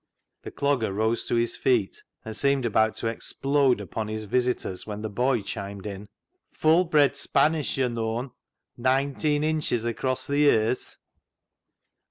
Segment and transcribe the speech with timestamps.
[0.41, 5.03] The Clogger rose to his feet, and seemed about to explode upon his visitors, when
[5.03, 6.09] the boy chimed in
[6.61, 8.31] —"Full bred Spanish, yo' known;
[8.77, 10.97] nineteen inches across th' ye'rs."